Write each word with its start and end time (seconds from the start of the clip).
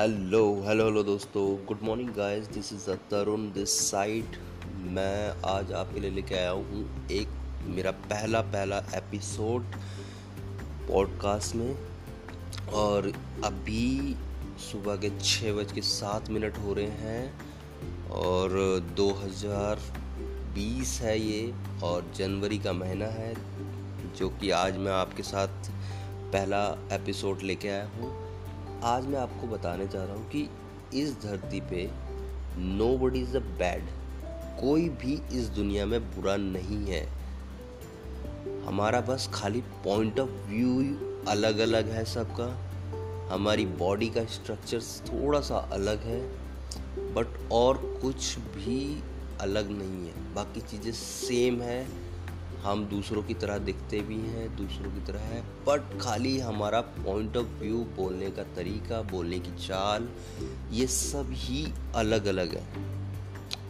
Hello 0.00 0.62
hello 0.66 0.84
hello 0.84 1.02
दोस्तों। 1.02 1.66
Good 1.66 1.78
morning 1.82 2.08
guys 2.08 2.46
this 2.46 2.72
is 2.72 2.90
a 2.90 2.94
Tarun 3.10 3.52
this 3.52 3.90
side 3.90 4.24
मैं 4.92 5.42
आज 5.46 5.72
आपके 5.72 6.00
लिए 6.00 6.10
लेके 6.10 6.34
आया 6.34 6.50
हूँ 6.50 7.06
एक 7.10 7.28
मेरा 7.66 7.90
पहला 7.90 8.40
पहला 8.40 8.84
एपिसोड 8.94 9.62
पॉडकास्ट 10.88 11.54
में। 11.54 11.76
और 12.72 13.12
अभी 13.44 14.16
सुबह 14.70 14.96
के 14.96 15.20
छः 15.20 15.52
बज 15.52 15.72
के 15.72 15.80
सात 15.80 16.30
मिनट 16.30 16.58
हो 16.58 16.72
रहे 16.72 16.86
हैं 16.86 17.40
और 18.10 18.50
2020 18.96 21.00
है 21.00 21.20
ये 21.20 21.54
और 21.82 22.12
जनवरी 22.16 22.58
का 22.58 22.72
महीना 22.72 23.06
है, 23.18 23.36
जो 24.16 24.30
कि 24.30 24.50
आज 24.50 24.76
मैं 24.76 24.92
आपके 24.92 25.22
साथ 25.22 25.48
पहला 26.32 26.78
एपिसोड 26.92 27.42
लेके 27.42 27.68
आया 27.68 27.86
हूँ। 27.86 28.19
आज 28.84 29.06
मैं 29.06 29.18
आपको 29.18 29.46
बताने 29.46 29.86
जा 29.86 30.04
रहा 30.04 30.14
हूँ 30.14 30.28
कि 30.28 30.48
इस 30.94 31.12
धरती 31.22 31.60
पे 31.60 31.90
no 32.58 32.98
buddy 32.98 33.20
is 33.20 33.36
a 33.36 33.40
bad 33.40 33.84
कोई 34.60 34.88
भी 34.88 35.20
इस 35.32 35.48
दुनिया 35.48 35.86
में 35.86 36.00
बुरा 36.10 36.36
नहीं 36.36 36.86
है। 36.86 37.02
हमारा 38.64 39.00
बस 39.00 39.30
खाली 39.34 39.60
पॉइंट 39.60 40.20
ऑफ़ 40.20 40.30
व्यू 40.30 40.96
अलग 41.28 41.58
अलग 41.58 41.88
है 41.88 42.04
सबका। 42.04 42.48
हमारी 43.34 43.66
बॉडी 43.66 44.08
का 44.08 44.24
स्ट्रक्चर 44.24 44.80
थोड़ा 44.80 45.40
सा 45.40 45.56
अलग 45.72 46.02
है 46.02 46.20
बट 47.14 47.26
और 47.52 47.98
कुछ 48.02 48.38
भी 48.38 49.02
अलग 49.40 49.70
नहीं 49.70 50.06
है। 50.06 50.34
बाकी 50.34 50.60
चीज़ें 50.60 50.92
सेम 50.92 51.60
है। 51.62 52.09
हम 52.62 52.84
दूसरों 52.84 53.22
की 53.22 53.34
तरह 53.34 53.58
दिखते 53.58 54.00
भी 54.00 54.16
हैं, 54.16 54.56
दूसरों 54.56 54.90
की 54.92 55.00
तरह 55.06 55.20
है 55.20 55.40
बट 55.66 56.00
खाली 56.00 56.38
हमारा 56.38 56.80
पॉइंट 56.80 57.36
ऑफ़ 57.36 57.46
व्यू 57.46 57.78
बोलने 57.96 58.30
का 58.30 58.42
तरीका, 58.42 59.02
बोलने 59.02 59.38
की 59.38 59.50
चाल, 59.66 60.08
ये 60.70 60.86
सब 60.86 61.30
ही 61.30 61.72
अलग 61.94 62.26
अलग 62.26 62.56
है। 62.56 62.90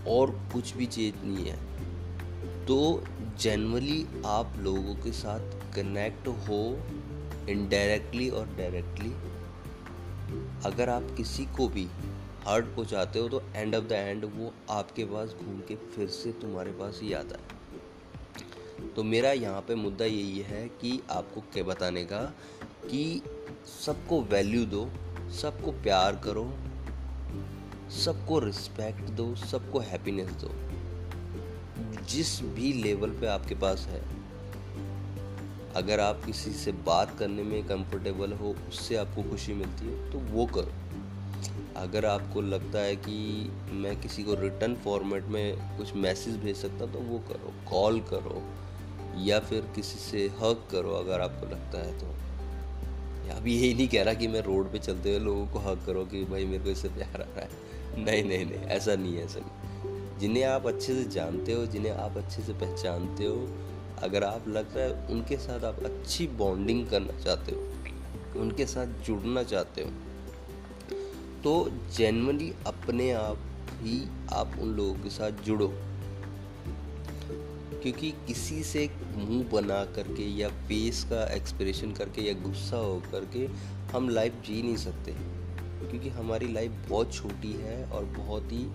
और 0.08 0.30
कुछ 0.52 0.76
भी 0.76 0.86
चीज़ 0.86 1.14
नहीं 1.24 1.46
है। 1.46 2.66
तो 2.66 3.04
जनरली 3.38 4.06
आप 4.26 4.54
लोगों 4.58 4.94
के 4.94 5.12
साथ 5.12 5.74
कनेक्ट 5.74 6.28
हो 6.28 6.62
इनडायरेक्टली 7.48 8.28
और 8.30 8.46
डायरेक्टली 8.46 9.12
अगर 10.64 10.88
आप 10.88 11.14
किसी 11.16 11.44
को 11.44 11.68
भी 11.68 11.88
हर्ट 12.46 12.66
पहुँचाते 12.66 13.18
हो 13.18 13.28
तो 13.28 13.42
एंड 13.54 13.74
ऑफ़ 13.74 13.84
द 13.84 13.92
एंड 13.92 14.24
वो 14.24 14.52
आपके 14.70 15.04
पास 15.04 15.34
घूम 15.44 15.60
के 15.60 15.76
फिर 15.76 16.08
से 16.08 16.32
तुम्हारे 16.32 16.72
पास 16.72 17.00
ही 17.02 17.12
आता 17.12 17.38
है। 17.38 17.59
तो 18.96 19.02
मेरा 19.02 19.32
यहाँ 19.32 19.60
पे 19.60 19.74
मुद्दा 19.74 20.04
यही 20.04 20.38
है 20.38 20.66
कि 20.80 21.00
आपको 21.10 21.40
क्या 21.52 21.64
बताने 21.64 22.04
का 22.04 22.20
कि 22.84 23.22
सबको 23.84 24.20
वैल्यू 24.22 24.64
दो, 24.66 24.88
सबको 25.32 25.72
प्यार 25.72 26.16
करो, 26.24 26.44
सबको 27.96 28.38
रिस्पेक्ट 28.38 29.10
दो, 29.10 29.34
सबको 29.36 29.78
हैप्पीनेस 29.80 30.30
दो। 30.42 30.50
जिस 32.04 32.40
भी 32.42 32.72
लेवल 32.72 33.10
पे 33.10 33.26
आपके 33.26 33.54
पास 33.54 33.86
है, 33.86 34.02
अगर 35.76 36.00
आप 36.00 36.24
किसी 36.24 36.50
से 36.50 36.72
बात 36.72 37.18
करने 37.18 37.42
में 37.42 37.62
कंफर्टेबल 37.68 38.32
हो, 38.32 38.54
उससे 38.68 38.96
आपको 38.96 39.22
खुशी 39.22 39.54
मिलती 39.54 39.86
है 39.86 40.10
तो 40.12 40.18
वो 40.18 40.46
करो। 40.46 40.72
अगर 41.76 42.04
आपको 42.06 42.40
लगता 42.40 42.78
है 42.78 42.96
कि 42.96 43.50
मैं 43.72 44.00
किसी 44.00 44.22
को 44.22 44.34
रिटर्न 44.34 44.74
फॉर्मेट 44.74 45.24
में 45.24 45.76
कुछ 45.78 45.94
मैसेज 45.96 46.36
भेज 46.36 46.56
सकता 46.56 46.86
तो 46.86 46.98
वो 46.98 47.18
करो 47.28 47.52
कॉल 47.70 48.00
करो। 48.00 48.42
या 49.18 49.40
फिर 49.40 49.60
किसी 49.74 49.98
से 49.98 50.26
हक 50.26 50.68
करो 50.72 50.90
अगर 50.90 51.20
आपको 51.20 51.46
लगता 51.46 51.78
है 51.78 51.98
तो। 51.98 52.06
अभी 53.36 53.58
यही 53.58 53.74
नहीं 53.74 53.88
कह 53.88 54.02
रहा 54.02 54.14
कि 54.14 54.28
मैं 54.28 54.40
रोड 54.40 54.72
पे 54.72 54.78
चलते 54.78 55.10
हुए 55.10 55.18
लोगों 55.18 55.46
को 55.46 55.58
हक 55.58 55.86
करो 55.86 56.04
कि 56.04 56.24
भाई 56.24 56.44
मेरे 56.44 56.64
को 56.64 56.70
इससे 56.70 56.88
प्यार 56.88 57.20
आ 57.20 57.24
रहा 57.24 57.40
है। 57.40 57.48
नहीं 58.04 58.24
नहीं 58.24 58.46
नहीं, 58.46 58.68
ऐसा 58.68 58.94
नहीं 58.94 59.16
है, 59.16 59.24
ऐसा 59.24 59.40
नहीं। 59.40 60.18
जिन्हें 60.18 60.44
आप 60.44 60.66
अच्छे 60.66 60.94
से 60.94 61.10
जानते 61.10 61.52
हो, 61.52 61.66
जिन्हें 61.66 61.92
आप 61.92 62.16
अच्छे 62.16 62.42
से 62.42 62.52
पहचानते 62.52 63.24
हो, 63.24 63.58
अगर 64.02 64.24
आप 64.24 64.48
लगता 64.48 64.80
है 64.80 65.06
उनके 65.06 65.36
साथ 65.36 65.64
आप 65.64 65.82
अच्छी 65.82 66.26
बॉन्डिंग 66.26 66.88
करना 66.88 67.20
चाहते 67.20 67.52
हो, 67.52 67.60
उनके 68.40 68.66
साथ 68.66 68.86
जुड़ना 68.86 69.42
चाहते 69.42 69.82
हो 69.82 69.90
तो 71.44 71.70
जेनवनली 71.96 72.54
अपने 72.66 73.12
आप 73.12 73.38
ही 73.82 74.08
आप 74.32 74.52
उन 74.60 74.68
लोगों 74.68 74.94
के 74.94 75.10
साथ 75.10 75.30
जुड़ो। 75.30 75.74
क्योंकि 77.82 78.10
किसी 78.26 78.62
से 78.62 78.88
मुँह 79.16 79.44
बना 79.52 79.84
करके 79.94 80.28
या 80.38 80.48
फेस 80.68 81.02
का 81.04 81.24
एक्सप्रेशन 81.34 81.92
करके 81.92 82.22
या 82.22 82.32
गुस्सा 82.42 82.76
हो 82.76 83.02
करके 83.12 83.46
हम 83.92 84.08
लाइफ 84.08 84.42
जी 84.46 84.62
नहीं 84.62 84.76
सकते। 84.76 85.12
क्योंकि 85.80 86.08
हमारी 86.08 86.52
लाइफ 86.52 86.72
बहुत 86.88 87.14
छोटी 87.14 87.52
है 87.52 87.84
और 87.84 88.04
बहुत 88.16 88.52
ही, 88.52 88.66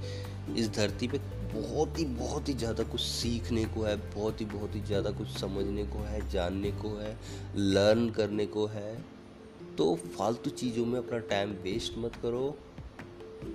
इस 0.56 0.70
धरती 0.70 1.08
पे 1.08 1.18
बहुत 1.54 2.00
ही 2.00 2.06
बहुत 2.06 2.50
ही 2.50 2.54
ज़्यादा 2.54 2.84
कुछ 2.84 3.02
सीखने 3.02 3.66
को 3.66 3.84
है, 3.84 3.96
बहुत 4.14 4.42
ही 4.42 4.46
बहुत 4.46 4.76
ही 4.76 4.82
ज़्यादा 4.82 5.12
कुछ 5.12 5.28
समझने 5.38 5.84
को 5.86 6.00
है, 6.00 6.30
जानने 6.30 6.72
को 6.72 6.96
है 6.98 7.18
लर्न 7.56 8.10
करने 8.10 8.46
को 8.46 8.66
है। 8.68 8.96
तो 9.78 9.96
फालतू 10.18 10.50
चीज़ों 10.50 10.86
में 10.86 10.98
अपना 11.00 11.18
टाइम 11.30 11.52
वेस्ट 11.64 11.98
मत 11.98 12.16
करो 12.16 12.56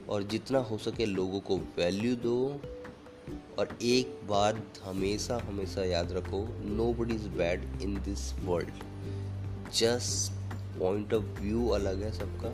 और 0.09 0.23
जितना 0.23 0.59
हो 0.61 0.79
सके 0.79 1.07
लोगों 1.07 1.41
को 1.41 1.57
वैल्यू 1.79 2.15
दो। 2.17 2.37
और 3.59 3.79
एक 3.83 4.21
बात 4.29 4.65
हमेशा 4.85 5.37
हमेशा 5.37 5.85
याद 5.85 6.13
रखो 6.13 6.49
nobody 6.93 7.15
is 7.15 7.29
bad 7.29 7.83
in 7.83 7.95
this 7.95 8.35
world 8.35 8.71
just 9.73 10.33
point 10.79 11.15
of 11.15 11.25
view 11.25 11.69
अलग 11.69 12.03
है 12.03 12.13
सबका, 12.13 12.53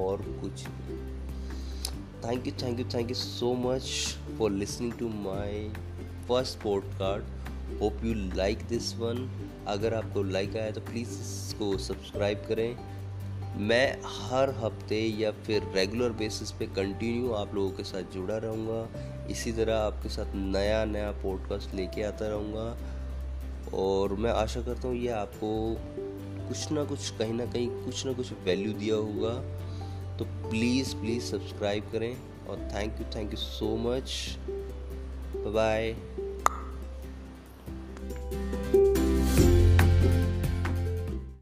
और 0.00 0.22
कुछ 0.22 0.64
thank 2.24 2.46
you 2.46 2.52
thank 2.52 2.80
you 2.80 2.86
thank 2.94 3.08
you 3.08 3.14
so 3.14 3.54
much 3.54 3.82
for 4.38 4.50
listening 4.50 4.92
to 4.92 5.08
my 5.08 5.68
first 6.28 6.58
podcast 6.58 7.80
hope 7.80 8.04
you 8.04 8.14
like 8.14 8.58
this 8.58 8.94
one 8.94 9.30
अगर 9.68 9.94
आपको 9.94 10.22
लाइक 10.22 10.56
आया 10.56 10.70
तो 10.70 10.80
प्लीज़ 10.80 11.10
इसको 11.10 11.78
सब्सक्राइब 11.78 12.44
करें। 12.48 12.93
मैं 13.56 13.98
हर 14.04 14.50
हफ़्ते 14.50 15.00
या 15.00 15.30
फिर 15.30 15.62
रेगुलर 15.74 16.12
बेसिस 16.12 16.50
पे 16.50 16.66
कंटिन्यू 16.66 17.32
आप 17.32 17.54
लोगों 17.54 17.70
के 17.70 17.84
साथ 17.84 18.02
जुड़ा 18.02 18.36
रहूँगा। 18.36 19.26
इसी 19.30 19.52
तरह 19.52 19.76
आपके 19.76 20.08
साथ 20.08 20.34
नया 20.34 20.84
नया 20.84 21.10
पॉडकास्ट 21.12 21.74
लेके 21.74 22.02
आता 22.02 22.28
रहूँगा। 22.28 22.76
और 23.74 24.12
मैं 24.14 24.30
आशा 24.30 24.62
करता 24.62 24.88
हूँ 24.88 24.96
ये 24.96 25.08
आपको 25.08 25.76
कुछ 26.48 26.72
ना 26.72 26.84
कुछ, 26.84 27.10
कहीं 27.10 27.34
ना 27.34 27.46
कहीं 27.46 27.68
कुछ 27.68 28.06
ना 28.06 28.12
कुछ 28.12 28.32
वैल्यू 28.32 28.72
दिया 28.72 28.94
होगा। 28.94 29.34
तो 30.16 30.24
प्लीज़ 30.24 30.96
प्लीज़ 30.96 31.24
सब्सक्राइब 31.24 31.90
करें 31.92 32.16
और 32.48 32.68
thank 32.74 33.00
you 33.00 33.06
thank 33.16 33.30
you 33.30 33.36
so 33.36 33.76
much 33.76 34.38
bye 35.36 35.96